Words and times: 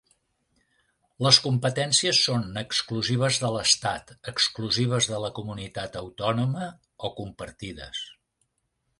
Les 1.25 1.37
competències 1.47 2.21
són 2.29 2.47
exclusives 2.61 3.37
de 3.43 3.51
l'Estat, 3.55 4.13
exclusives 4.31 5.09
de 5.11 5.19
la 5.25 5.29
comunitat 5.41 5.99
autònoma 6.01 6.71
o 7.07 7.13
compartides. 7.21 8.01